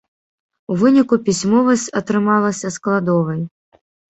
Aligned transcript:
У 0.71 0.77
выніку 0.83 1.15
пісьмовасць 1.27 1.85
атрымалася 2.03 2.67
складовай. 2.79 3.41